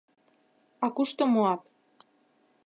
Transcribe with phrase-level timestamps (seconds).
[0.85, 1.61] А кушто муат?